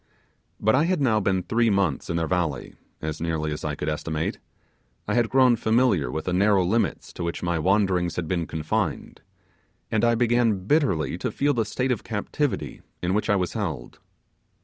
But 0.59 0.73
I 0.73 0.85
had 0.85 0.99
now 0.99 1.19
been 1.19 1.43
three 1.43 1.69
months 1.69 2.09
in 2.09 2.17
their 2.17 2.25
valley, 2.25 2.73
as 3.03 3.21
nearly 3.21 3.51
as 3.51 3.63
I 3.63 3.75
could 3.75 3.87
estimate; 3.87 4.39
I 5.07 5.13
had 5.13 5.29
grown 5.29 5.55
familiar 5.55 6.09
with 6.09 6.25
the 6.25 6.33
narrow 6.33 6.65
limits 6.65 7.13
to 7.13 7.23
which 7.23 7.43
my 7.43 7.59
wandering 7.59 8.09
had 8.15 8.27
been 8.27 8.47
confined; 8.47 9.21
and 9.91 10.03
I 10.03 10.15
began 10.15 10.65
bitterly 10.65 11.19
to 11.19 11.29
feel 11.31 11.53
the 11.53 11.65
state 11.65 11.91
of 11.91 12.03
captivity 12.03 12.81
in 13.03 13.13
which 13.13 13.29
I 13.29 13.35
was 13.35 13.53
held. 13.53 13.99